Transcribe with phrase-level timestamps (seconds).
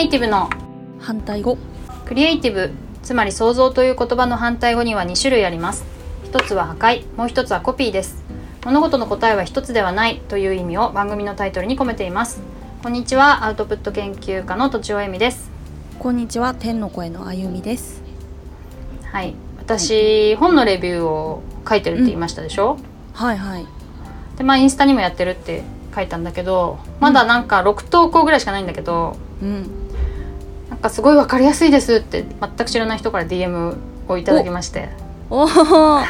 [0.00, 0.48] エイティブの
[0.98, 1.58] 反対語。
[2.06, 2.70] クリエイティブ
[3.02, 5.84] つまり創造という言葉の反対語には2種類あります。
[6.24, 8.24] 一つは破壊もう一つはコピーです。
[8.64, 12.40] 物事の答えは一つではないという意味を番組のタイトルに込めています。
[12.82, 15.50] こんにちはアウトプット研究家のとちおえみです。
[15.98, 18.02] こんにちは天の声のあゆみです。
[19.12, 22.78] はい私、本のレビューを書いてるって言いましたでしょ、
[23.12, 23.66] はいはい。
[24.38, 25.62] でまあインスタにもやってるって
[25.94, 29.89] 書いたんだけどまだなんか6投稿ぐらいしかないんだけど、うん
[30.70, 33.76] なんかすごい分かりやすいですって全く知らない人から DM
[34.08, 34.88] をいただきまして。
[35.28, 36.04] おおあ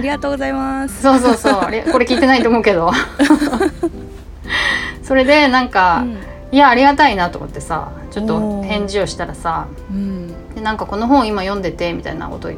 [0.00, 1.02] りがとうございます。
[1.02, 1.54] そうそうそう。
[1.60, 2.90] これ聞いてないと思うけど。
[5.02, 6.04] それでなんか、
[6.52, 10.54] いやありがたいなと思ってさちょっと返事をしたらさうん。
[10.54, 12.52] でなんかこの本今読んでてみたいなことを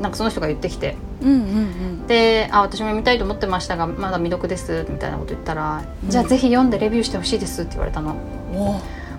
[0.00, 0.96] なんかその人が言ってきて。
[1.22, 6.10] うんうんであ私も読みたいと思ってましたがまだ未読ですみたいなこと言ったら、うん。
[6.10, 8.14] じゃあぜひ読んでレビューしてほしいですって言われたの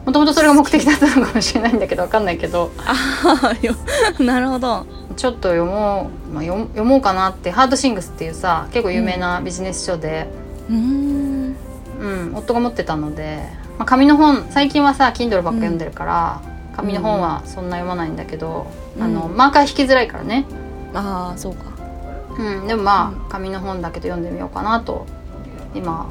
[0.08, 2.72] もともとそれが目的だったのかもしれないんだけどわかんないけど。
[2.86, 2.96] あ
[3.44, 3.76] あよ
[4.26, 4.86] なるほど。
[5.18, 7.52] ちょっと読もう、まあ、読読もうかなって。
[7.52, 10.30] ハードシングスっていうさ結構有名なビジネス書で、
[10.70, 11.56] うーん。
[12.00, 16.40] うん夫が持ってたので、まあ、紙の本最近はさ Kindle ばっか読んでるから、
[16.78, 19.04] 紙の本はそんな読まないんだけど、うん。
[19.04, 20.46] あのマーカー引きづらいからね、
[20.94, 21.64] ああそうか。
[22.40, 23.30] うん、でもまあ、うん。
[23.30, 25.06] 紙の本だけど読んでみようかなと
[25.76, 26.08] 今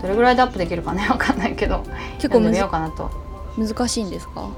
[0.00, 1.82] どれぐらいでアップできるかね わかんないけど
[2.18, 3.10] 結構読んでみむずようかなと。
[3.56, 4.48] 難しいんですか？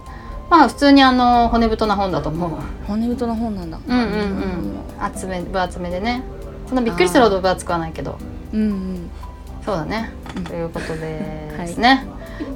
[0.50, 2.50] まあ普通にあの骨太な本だと思う。
[2.86, 3.78] 骨太な本なんだ。
[3.86, 4.80] うんうんうん。
[5.00, 6.22] 厚め分厚めでね。
[6.66, 8.18] そんなびっくりするほど分厚くはないけど。
[8.52, 9.10] うんうん。
[9.64, 10.44] そうだね、うん。
[10.44, 12.06] ということですね、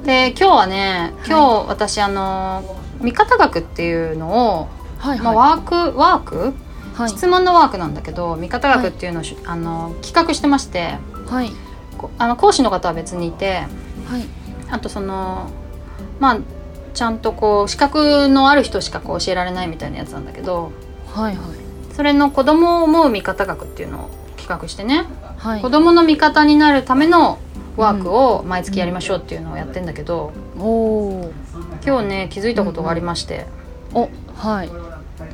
[0.03, 2.63] で今日はね今日私あの
[2.99, 4.27] 見方学っていうの
[4.57, 4.67] を、
[4.99, 5.19] まあ、はい。
[5.19, 5.61] はワー
[5.91, 6.53] クワーク、
[6.95, 7.09] いはい。
[7.09, 10.97] 質問のワークなんだけど見方学っていうのをし、あの企画してまして。
[11.29, 11.49] はい。
[11.49, 11.53] こ
[12.17, 13.63] あの講師の方は別にいて
[14.07, 14.25] はい。
[14.69, 15.49] あとその
[16.19, 16.39] まあ
[16.93, 20.71] ちゃんとこう資格のある人しかこう教えられないみたいなやつなんだけど
[21.13, 21.45] はいはい。
[21.93, 25.05] それの子供を思う見方学っていうのを企画してね
[25.37, 25.61] はい。
[25.61, 27.39] 子供の味方になるための
[27.77, 31.33] ワークを毎月やりましょうっていうのをやってんだけど、おお
[31.85, 33.47] 今日ね気づいたことがありまして、
[33.93, 34.71] おはい。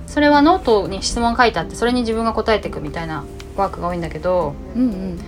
[0.08, 3.24] それはノートに質問書いてあってそれに自分が答えていくみたいな
[3.56, 5.20] ワークが多いんだけどうんうん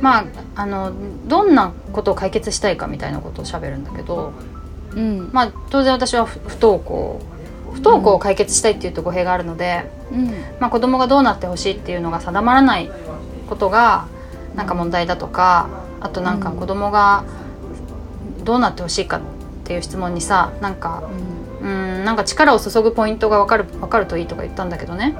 [0.00, 0.24] まあ
[0.54, 0.92] あの
[1.26, 4.32] どんなことを解決したいかみたいなことを喋るんだけど
[4.94, 5.30] うん。
[5.32, 7.20] まあ当然私は不不登校
[7.72, 10.28] 不登校を解決したいっていうと語弊があるので、うん。
[10.58, 12.90] まあ、子供がどうなってほしいっていうのが定まらない
[13.48, 14.08] ことが
[14.54, 15.68] なんか問題だとか
[16.00, 17.24] あとなんか子供が
[18.44, 19.20] どうなってほしいかっ
[19.64, 21.04] ていう質問にさなんか
[21.60, 22.04] うん。
[22.04, 25.14] なんか力を注ぐポイントが分かる分かるといいとか言ったんだけどね。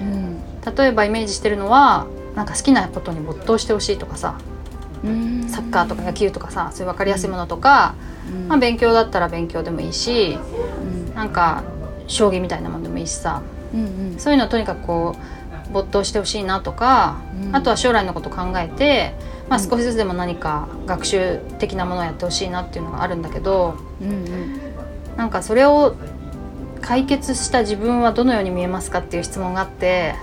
[0.00, 0.74] うん。
[0.76, 2.06] 例えばイメージしてるのは
[2.38, 4.38] なんか好きなことに没頭してほしいとかさ
[5.02, 5.48] うん。
[5.48, 7.96] サッカーとか野球とかさそういう分かりやすいものとか、
[8.46, 10.38] まあ、勉強だったら勉強でもいいし
[10.80, 11.14] うん。
[11.16, 11.64] なんか
[12.06, 13.42] 将棋みたいなもんでもいいしさ。
[13.74, 14.18] うんうん。
[14.20, 15.16] そういうのをとにかくこ
[15.68, 17.56] う没頭してほしいなとか、うん。
[17.56, 19.14] あとは将来のこと考えて、
[19.48, 19.68] まあ、うん。
[19.68, 24.60] 少しずつでも何か学習的なものをやってほしいなっていうのがあるんだけどうんうん。
[25.16, 25.96] なんかそれを
[26.80, 30.14] 解決した自分はどのように見えますかっていう質問があって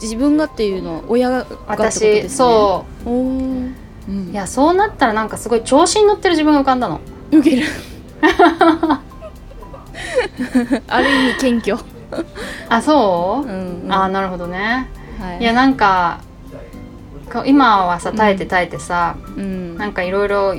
[0.00, 3.08] 自分がっていうのは親がってことです私ねそう。
[3.08, 3.72] おー。
[4.08, 7.00] うんいやそうなったらなんかすごい調子に乗ってる自分が浮かんだの。
[7.30, 7.66] 受ける。
[10.88, 11.84] ある意味謙虚。
[12.68, 14.88] あそう、んあーなるほどね。
[15.20, 15.38] はい。
[15.40, 16.20] いやなんか
[17.46, 19.76] 今はさ耐えて耐えてさ、うん。
[19.78, 20.54] なんかいろいろ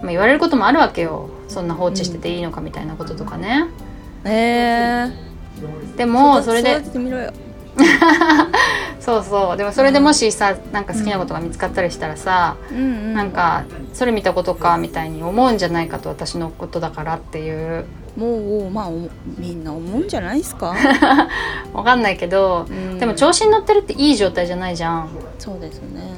[0.00, 1.28] まあ言われることもあるわけよ。
[1.48, 3.66] そんな放置してていいのかみたいなこととかね。
[4.24, 5.08] え
[5.96, 7.32] でーもそれで育ててみろよ
[9.00, 9.56] そうそう。
[9.56, 17.84] でもそれでもしさなんか好きなことが見つかったりしたらさ、うんうんなんかそれ見たことかみたいに思うんじゃないかと私のことだからっていう。
[18.16, 18.36] も
[18.68, 19.08] うまあお
[19.38, 20.76] みんな思うんじゃないですか、
[21.74, 22.98] わかんないけど、うん。
[23.00, 25.08] でも調子に乗ってるっていい状態じゃないじゃん。
[25.40, 26.14] そうですね。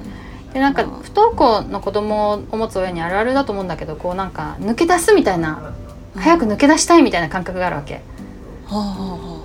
[0.52, 0.97] でなんかまあ。
[1.02, 5.73] 不登校の子供を持つ親にあるあるだと思うんだけどこうなんか抜け出すみたいな
[6.14, 8.02] 早く抜け出したいみたいな感覚があるわけ。
[8.67, 9.36] はあはあは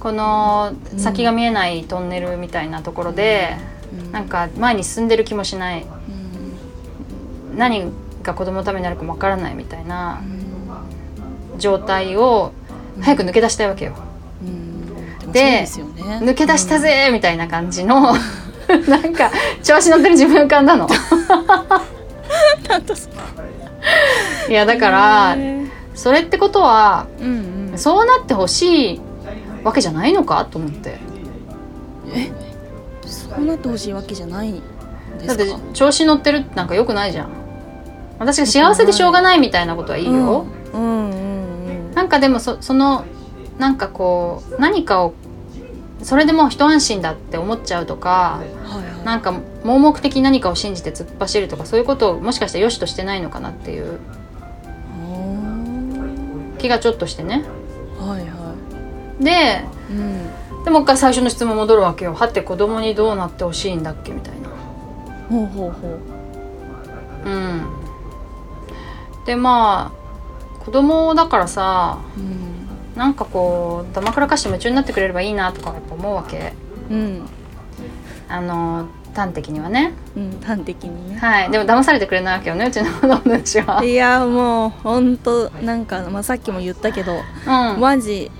[0.00, 4.12] この先が見えないトンネルみたいなところで、あうん。
[4.12, 5.82] なんか前に進んでる気もしない。
[5.82, 7.58] うん。
[7.58, 7.90] 何
[8.22, 10.20] が子供のためになるかもわからないみたいな
[11.54, 11.58] うん。
[11.58, 12.52] 状態を
[13.00, 13.94] 早く抜け出したいわけよ。
[15.24, 15.32] うん。
[15.32, 15.68] でね。
[16.22, 18.14] 抜け出したぜみたいな感じの
[18.88, 19.30] なんか
[19.62, 20.88] 調子乗ってる自分浮かんだの。
[24.48, 27.78] いやだからへそれってことはーうんうん。
[27.78, 29.00] そうなってほしい
[29.68, 30.98] わけじゃないのかと思って。
[32.14, 32.30] え
[33.06, 34.60] そうなってほしいわけじゃない
[35.26, 37.28] だって調子乗ってるなんかよくないじゃん。
[38.18, 43.04] 私が幸せでしょうがないみたいなことはいいよ、うん、うんなんかでもそその
[43.58, 45.14] なんかこう何かを
[46.02, 49.04] それでもう一安心だって思っちゃうとかはいはい。
[49.04, 49.32] なんか
[49.64, 53.98] 盲目的に何かを信じて突っ走るとかそういうことをもしかしたら良しとしてないのかなっていう。
[56.58, 57.44] 気がちょっとしてね
[59.20, 60.64] でいうん。
[60.64, 62.14] でもう一回最初の質問戻るわけよ。
[62.14, 64.48] はって子供にどうなってほしいんだっけみたいな。
[65.28, 65.98] ほうほうほ
[67.26, 67.28] う。
[67.28, 67.62] うん。
[69.26, 72.58] でまあ子供だからさうん。
[72.96, 76.52] なんかこうだまくらかして夢中になってくれればいいなとかやっぱ思うわけ。
[76.90, 77.22] うん。
[78.28, 79.92] あの端的にはね。
[80.16, 81.18] うん端的にね。
[81.18, 81.50] はい。
[81.50, 83.84] でも騙されてくれないわけよねうちの子供たちは。
[83.84, 87.80] いやもうほんとなんか、まあ、さっきも言ったけどうん。
[87.80, 88.30] マジ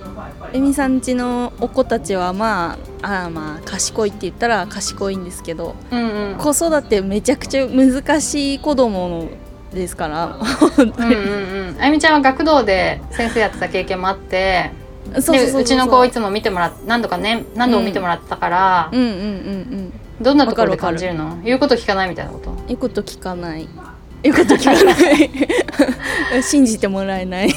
[0.52, 6.36] エミさんちのお子たちはまああーまあ賢いって言ったら賢いんですけどうんうん。
[6.36, 9.28] 子育てめちゃくちゃ難しい子供の
[9.72, 10.38] ですから。
[10.78, 11.76] うんうんうん。
[11.80, 14.70] あゆみちゃんは学童で先生やってた経験もあって
[15.20, 21.40] そうちの子をいつも見てもらっ何度かね何度も見てもらってたから、うんうんうんうんどんなところで感じるの？
[21.44, 22.52] 言うこと聞かないみたいなこと？
[22.66, 23.68] 言うこと聞かない
[24.22, 26.42] 言 うこと聞かない。
[26.42, 27.48] 信じてもらえない。
[27.50, 27.52] あ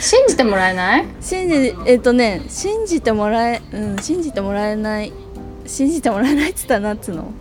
[0.00, 1.06] 信じてもらえない？
[1.20, 5.12] 信じえっ、とね信じてもらえうん信じてもらえない
[5.66, 7.32] 信じてもらえないっつったらなんつうの？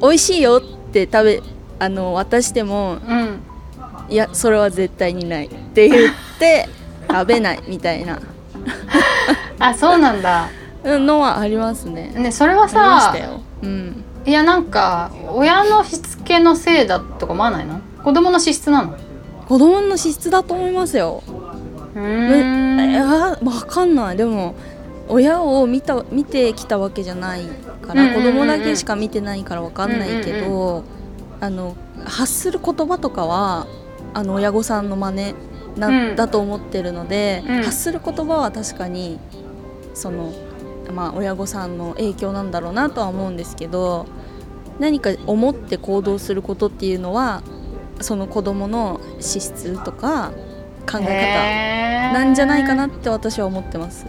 [0.00, 1.42] 美味しいよって食べ
[1.78, 3.40] あの渡してもうん。
[4.10, 6.68] いやそれは絶対にないって言って
[7.10, 8.20] 食べないみたいな。
[9.58, 10.48] あそうなんだ。
[10.84, 12.12] うんのはありますね。
[12.14, 13.40] ねそれはさたよ。
[13.62, 17.80] うんいやなんか親のしつけのせいだとか思わないの？
[18.02, 18.96] 子供の資質なの？
[19.46, 21.22] 子供の資質だと思いますよ。
[21.94, 22.96] うえーん。
[22.96, 24.16] あわかんない。
[24.16, 24.54] でも
[25.08, 27.44] 親を見た見てきたわけじゃない
[27.82, 28.32] から、うんうんうんうん。
[28.32, 30.84] 子供だけしか見てないからわかんないけど、
[31.40, 33.66] あの発する言葉とかは
[34.14, 35.34] あの親御さんの真似
[35.76, 36.16] な、うん。
[36.16, 37.62] だと思ってるので、うん。
[37.62, 39.18] 発する言葉は確かに
[39.92, 40.32] その
[40.92, 44.06] まあ親御さんの影響なんだろうなとは思うんですけど
[44.78, 47.42] 何か思って行動することっていうのは
[48.00, 50.32] その子供の資質とか
[50.90, 54.06] 考え方なんじゃないかなって私は思ってます。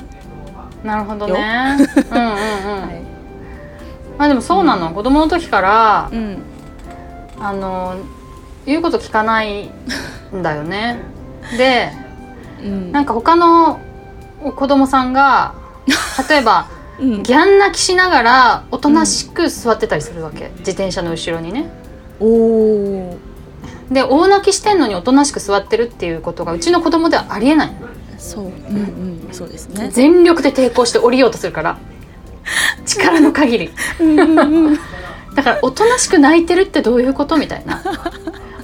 [0.83, 2.35] なるほどねうんうんうん、
[2.85, 3.01] はい。
[4.17, 6.41] まあでもそうなの、子供の時からうん。
[7.39, 7.95] あの
[8.65, 9.69] 言うこと聞かない
[10.33, 10.99] んだよね
[11.57, 11.91] で
[12.63, 12.91] うん。
[12.91, 13.79] なんか他の
[14.55, 15.53] 子供さんが
[16.29, 16.67] 例えば
[16.99, 21.69] うんギャン泣きしながらおとなしく座ってたりするわけ、自転車の後ろにね
[22.19, 23.17] おお。
[23.91, 27.75] で大泣きしてんのにおとなしく座ってるっていうことがうちの子供ではありえないの
[28.17, 28.45] そう。
[28.45, 29.29] うんうん。
[29.31, 29.89] そうですね。
[29.91, 31.77] 全力で抵抗して降りようとするから
[32.85, 34.79] 力の限りうんうんうん。
[35.35, 37.83] だからおとなしく泣いてるってどういうことみたいな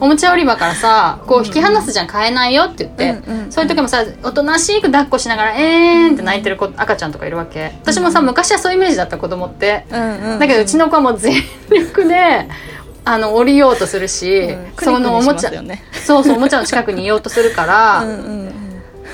[0.01, 7.73] おもちゃ売り場からさこう引き離すじゃん買えないよって言って、うんうんそういう時もさおとなしく抱っこしながらえーんって泣いてる子赤ちゃんとかいるわけ。
[7.81, 9.85] 私もさ昔はそういうイメージだった子供って。
[9.91, 10.39] うんうん。
[10.39, 11.35] だけどうちの子はもう全
[11.69, 12.47] 力で
[13.03, 14.73] あの降りようとするし、うん。
[14.79, 15.51] そのおもちゃ、
[15.91, 18.05] そうそうおもちゃの近くにいようとするから。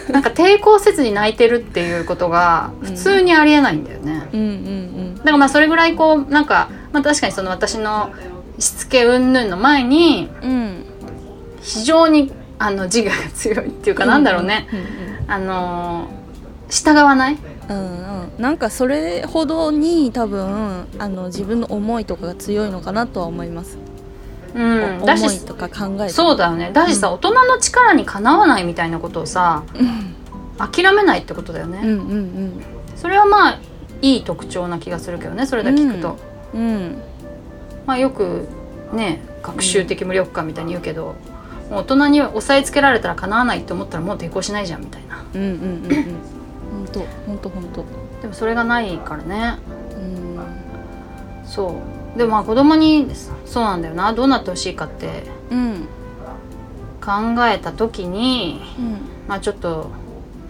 [0.10, 5.16] なんか抵抗せずに泣いてるっていうことが普通にありえないんだよね、うんうん。
[5.16, 8.14] だからまあそれぐらいこうなんか、まあ、確かにその私の
[8.60, 10.52] しつけ云々の前にうん。
[10.52, 10.86] うん。
[11.62, 14.82] 非常にあの自我が強いっていうかなんだろうね、うんう
[15.28, 16.18] んあのー
[16.70, 17.38] 従わない？
[17.70, 23.78] うんうん、なんかそれほどに多分あの自分の思いとかが強いのかなとは思います、
[24.54, 25.02] うん。
[25.02, 26.72] おだし思いとか考えそうだよね。
[26.74, 30.16] だしさ、大人の力にかなわないみたいなことをさうん。
[30.58, 32.64] 諦めないってことだよね、うんうん。
[32.98, 33.60] それはまあ
[34.02, 36.18] いい特徴な気がするけどねそれだけ聞くと、
[36.54, 36.62] うん。
[36.62, 37.02] うん
[37.88, 38.48] まあよく
[38.94, 41.16] ね学習的無力感みたいに言うけど、
[41.72, 45.24] もう大人に押さえつけられたらかなわないって思ったらもう抵抗しないじゃんみたいな。
[45.34, 46.04] うんうんうんうん。
[46.72, 47.86] 本当本当本当。
[48.22, 49.58] でもそれがないからね。
[49.96, 50.40] うん。
[51.46, 51.82] そ
[52.16, 52.18] う。
[52.18, 53.08] でもまあ子供に
[53.46, 54.14] そうなんだよな。
[54.14, 55.88] どうなってほしいかってうん。
[57.02, 57.12] 考
[57.48, 58.98] えた時にうん。
[59.28, 59.92] まあちょっと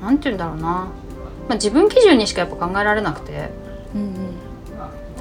[0.01, 0.89] なんて言うんだろうな、ま
[1.51, 3.51] あ、自分基準にしかやっぱ考えられなくて。
[3.95, 4.13] うん。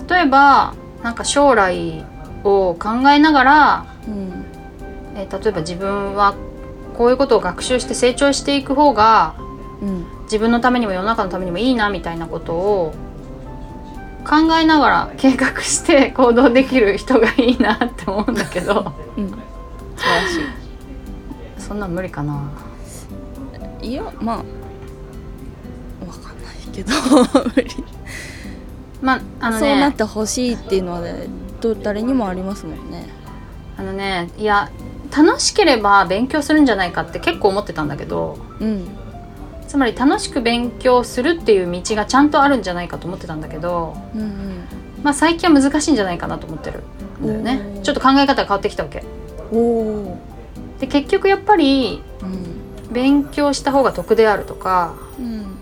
[0.08, 0.74] 例えば
[1.06, 2.04] なんか将来
[2.42, 4.44] を考えながら、うん。
[5.14, 6.34] えー例えば自分は
[6.98, 9.36] こういうことを学習して成長していく方が
[9.80, 10.04] うん。
[10.24, 12.92] 自分のためにも世の中のためにもいいなみたいなことを
[14.28, 18.92] 考えながら計画して行動できる人がいいなって思うんだけど。
[19.16, 19.30] うん。
[19.30, 19.36] 素
[20.02, 20.40] 晴らし
[21.58, 22.50] そんなん無理かな。
[23.80, 24.42] いいやまあわ
[26.12, 26.92] かんないけど。
[27.54, 27.95] 無 理
[29.02, 31.26] まああのそうなっねてほしいっていうのはね
[31.60, 33.08] ど誰にもありますもんね。
[33.76, 34.70] あのねいや
[35.16, 38.88] 楽しければ勉強するんじゃないかって結構思ってたんだけどうん。
[39.68, 44.64] つまり楽しく勉強するっていう道がちゃんとあるんじゃないかと思ってたんだけど、うんうん。
[45.02, 46.84] まあ、最近は難しいんじゃないかなと思ってる
[47.20, 47.80] んだよね。
[47.82, 49.04] ちょっと考え方が変わってきたわけ。
[50.78, 52.92] で結局やっぱりうん。
[52.92, 55.55] 勉強した方が得であるとか、うん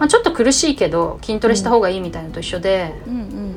[0.00, 3.56] まあ、ちょっと苦しいけど筋トレした方がいいみたいなのと一緒で、うん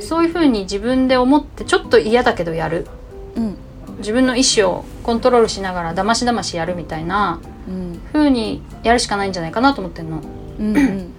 [0.00, 2.86] そういうふうに自分で思ってちょっと嫌だけどやる。
[3.34, 3.56] うんうん
[3.98, 10.20] 自分の意思をコントロールしながらだましだましやるみたいなうん風にやるしかないんじゃないかなと思ってんの。
[10.60, 11.12] うんうん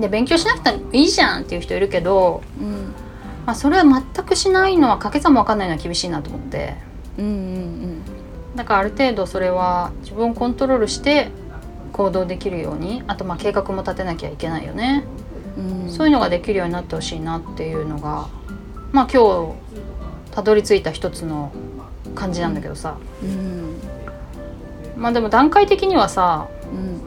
[0.00, 2.94] で勉強しなくてもいいじゃんっていう人いるけど、うん
[3.44, 6.76] まあ、それは全くしないのは掛け算も分かんないのは厳しいなと思って。
[7.18, 8.02] うんうん。
[8.54, 11.32] だからある程度それは自分をコントロールして
[11.92, 15.04] 行動できるようにあとまあ計画も立てなきゃいけないよね、
[15.58, 15.90] うん。
[15.90, 18.28] そういうのができるようになってほしいなっていうのが
[18.92, 19.54] まあ今日
[20.32, 21.52] たどり着いた一つの
[22.14, 23.76] 感じなんだけどさ、うん。
[24.96, 27.00] まあでも段階的にはさうん。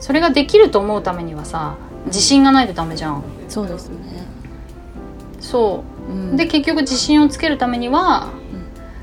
[0.00, 1.76] それができると思うためにはさ
[2.06, 3.24] 自信がないとダメじゃん。
[3.48, 4.26] そうですね。
[5.40, 6.12] そう。
[6.12, 6.36] うん。
[6.36, 8.30] で結局自信をつけるためには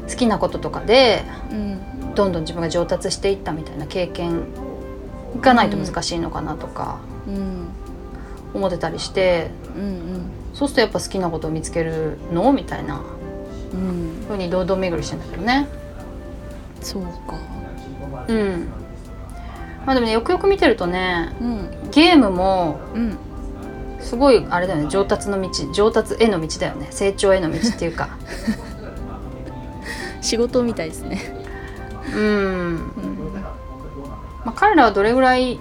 [0.10, 1.80] 好きなこととかでうん。
[2.16, 4.44] どんどん自分が上達していったみたいな経験
[5.42, 7.68] がないと難しいのかなとかうん。
[8.54, 12.52] 思ってたりしてうんそうするとやっぱ好きなことを見つけるの？
[12.52, 13.02] みたいな
[13.74, 13.80] うん。
[13.80, 15.68] うん風に堂々巡りしてんだけどね。
[16.82, 17.10] そうか。
[18.28, 18.68] うん。
[19.86, 21.70] まあでもねよくよく見てるとねうん。
[21.92, 23.18] ゲームもうん。
[24.02, 24.90] すごいあれだよね。
[24.90, 26.88] 上達の道上達への道だよね。
[26.92, 28.10] 成長への道っていうか。
[30.22, 31.20] 仕事みたいですね。
[32.16, 33.29] うん、うん
[34.46, 35.60] まあ、彼らはどれぐらい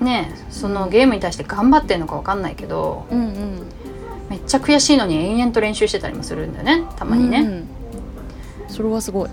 [0.00, 3.66] ねそのゲームに対して頑張ってんのかわかんないけどうんうん。
[4.30, 7.68] めっちゃ悔しいのに延々と練習してたりもするんだよねたまにね、うん
[8.74, 9.30] それはすごい。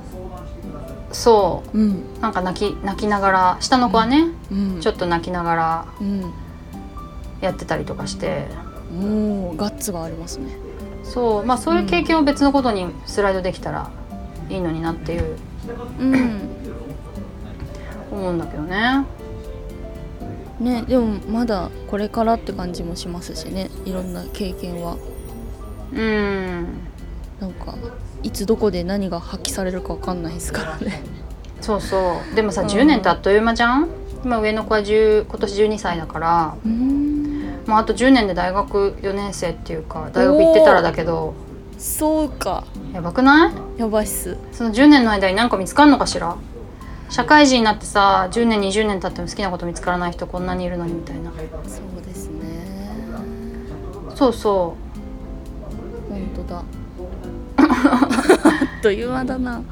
[1.12, 1.78] そう。
[1.78, 2.04] ん。
[2.18, 4.80] うなんか泣き泣きながら下の子はね、うん。
[4.82, 6.32] ちょっと泣きながらうん。
[7.42, 8.46] やってたりとかして。
[8.94, 10.56] もうガッツがありますね。
[11.04, 11.46] そう。
[11.46, 13.90] まあそういう経験を別のことにスライドできたら
[14.50, 15.38] いいのになっていう。
[16.00, 16.61] うん
[18.22, 19.06] 思うんだけどね。
[20.60, 23.70] ねでもまだこれからって感じもしますしね。
[23.86, 24.98] いろんな経験は。
[25.92, 26.68] うん。
[27.40, 27.74] なんか
[28.22, 31.02] いつどこで何が発揮されるかわかんないですからね。
[31.62, 32.36] そうそう。
[32.36, 32.68] でもさうん。
[32.68, 33.90] 10年ってあっという間じゃん？
[34.24, 36.56] 今上の子は10今年12歳だから。
[36.64, 37.32] うん。
[37.66, 41.34] もうあと10年で大学4年生っていうか大学行ってたらだけど。
[41.80, 42.66] そうか。
[42.94, 43.80] やばくない？
[43.80, 44.38] やばいっす。
[44.52, 46.36] その10年の間に何か見つかんのかしら？
[47.12, 51.30] 社会人になってさ10年20年経っても好きなこと見つからない人こんなにいるのにみたいな。
[51.32, 52.42] そうですね。
[54.16, 54.78] そうそ
[56.10, 56.64] 本当だ。
[57.58, 57.64] あ
[58.80, 59.60] っという間だな。
[59.60, 59.64] う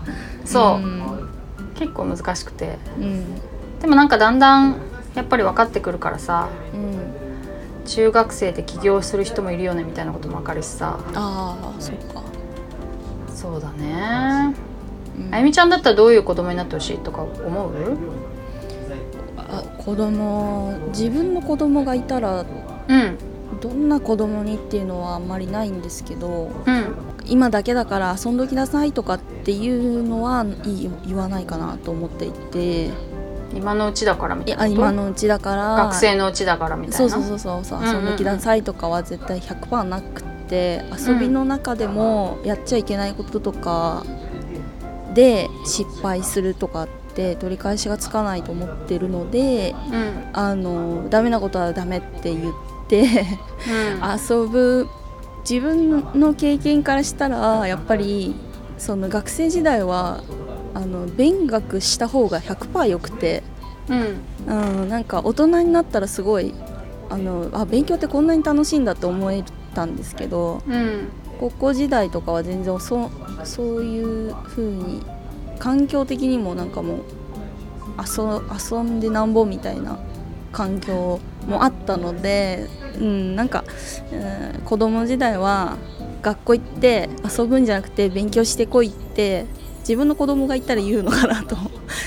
[0.43, 1.29] そう、ん。
[1.75, 2.77] 結構難しくて。
[2.97, 3.35] うん。
[3.79, 4.75] でもなんかだんだん
[5.15, 7.85] やっぱり分かってくるからさうん。
[7.85, 10.99] 中学生で起業する人もいるよねみたいなことも分かるしさ。
[11.15, 12.21] ああそっか、
[13.33, 14.53] そうだね
[15.27, 15.35] うん。
[15.35, 17.71] あゆみちゃんだったらどういう子供になってほしいとか思う？
[19.37, 22.45] あ子供自分の子供がいたら
[22.87, 23.17] うん。
[23.61, 26.85] どんな子供にっていうのはあんまりないんですけどうん。
[27.25, 30.45] 今だけだから遊んどきなさいとかっていうのは
[31.05, 32.89] 言わないかなと思っていて。
[33.51, 36.97] 今のうちだからみいたいな今のうちだから学生のうちだからみたいな？
[36.97, 44.03] そうそうそうそう遊んどきなさいとかは絶対100%なくて遊びの中でもやっちゃいけないこととか
[45.19, 50.29] で失敗するとかって取り返しがつかないと思ってるのでうん。
[50.31, 52.53] あのダメなことはダメって言っ
[52.87, 54.45] てうん。
[54.45, 54.87] 遊ぶ
[55.41, 58.33] 自分の経験からしたらやっぱり
[58.77, 60.23] その学生時代は
[60.73, 63.43] あの勉学した方が100%よくて、
[63.89, 64.81] うん。
[64.81, 66.53] うん、なんか大人になったらすごい
[67.09, 69.43] あのあ勉強ってこんなに楽しいんだって思え
[69.75, 71.09] たんですけどうん
[71.39, 73.09] 高校時代とかは全然そう
[73.45, 75.01] そういう風に
[75.57, 76.99] 環境的にもなんかもう
[77.99, 78.23] 遊
[78.71, 79.99] 遊んでなんぼみたいな
[80.51, 82.67] 環境もあったので、
[82.97, 83.63] うん、なんか、
[84.11, 85.77] うん、子供時代は
[86.21, 89.45] 学校行って遊ぶんじゃなくて勉強してこいって
[89.79, 91.55] 自分の子供がいたら言うのかなと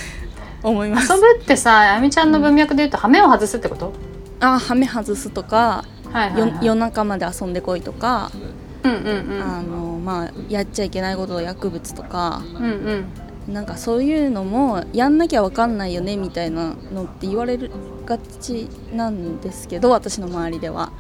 [0.62, 1.12] 思います。
[1.12, 3.93] 遊ぶってさあゆみちゃんの文脈で言うと羽目を外すってこと？
[4.41, 8.51] あはめ外すとか、はいはい、よはい、夜中まで遊んでこいとか、うんうんうん
[8.85, 13.05] あのまあ、やっちゃいけないこと薬物とかうんうん。
[13.53, 17.73] なんかそういうのもやんなきゃわかんないよねみたいなのって言われる
[18.07, 20.93] がちなんですけど私の周りでは。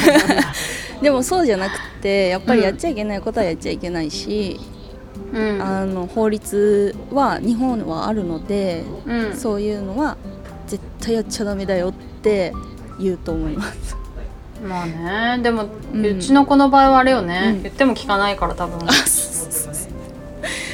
[1.02, 4.58] でもそうじゃなくてやっぱりやっちゃいけないことはやっちゃいけないし、
[5.32, 5.62] うん。
[5.62, 9.36] あの法律は日本はあるので、うん。
[9.36, 10.16] そういうのは
[10.66, 12.52] 絶対やっちゃダメだよって
[12.98, 13.97] 言うと思います
[14.62, 17.62] まあねでも、ううんちの子の場合はあれよね、うん。
[17.62, 18.78] 言っても聞かないから多分。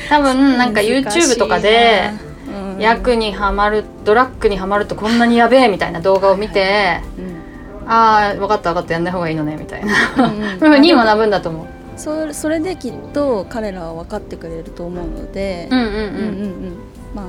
[0.09, 2.11] 多分なんか YouTube とかで
[2.49, 2.81] うん。
[2.81, 7.91] 役にはまるドラッグにはまるとこんなにやべえみたいな動画を見て、うん。
[7.91, 9.95] ああ分かった分かったやんない方がいいのねみたいな。
[10.59, 11.67] ふうに学ぶんだと思う。
[11.97, 16.76] そそれできっと彼らは分かってくれると思うので、うんうんううんうんうん。
[17.14, 17.25] まあ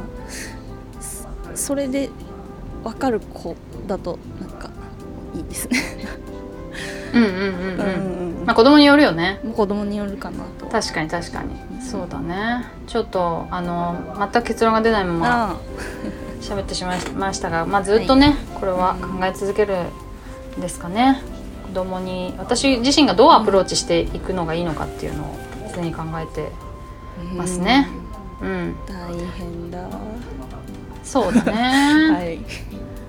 [1.00, 2.10] そそれで
[2.84, 3.56] 分かる子
[3.88, 4.70] だとなんか
[5.36, 5.80] いいですね。
[7.16, 8.30] うんうんうんうん。
[8.40, 9.40] うんまあ子供によるよね。
[9.44, 10.68] もう子供によるかなと。
[10.68, 11.82] 確かに確かに。
[11.82, 12.66] そうだね。
[12.88, 15.56] ちょっとあの全く結論が出ないままあ
[16.42, 19.76] 喋ってしまいましたが、まあ、ずっとね、これは考え続ける
[20.58, 21.22] んですかね。
[21.64, 25.36] 子供に私自身がどうアプローチしていくのがいいのかっていうのを
[25.76, 26.52] 常に考えて
[27.20, 27.88] あますね。
[28.42, 29.90] うん、大変だ。
[31.04, 31.54] そうだね。
[32.14, 32.40] はい。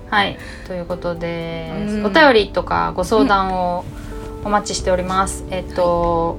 [0.09, 0.37] はい、
[0.67, 3.85] ということで、うんお便りとかご相談を
[4.45, 5.45] お待ちしております。
[5.49, 6.37] えっと、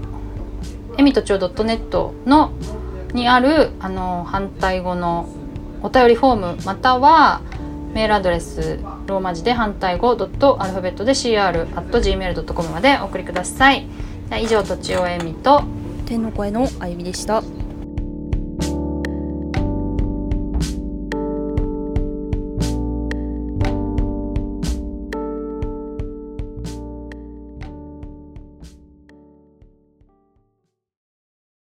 [0.97, 2.53] えみとちょう .net の
[3.13, 5.29] にあるあの反対語の
[5.83, 7.43] お便りフォームまたは
[7.93, 13.87] メールアドレスローマ字で反対語ドットアルファベットで cr at gmail.com までお送りください。
[14.29, 15.63] じゃあ以上とちおえみと
[16.07, 17.43] 天の声のあゆみでした。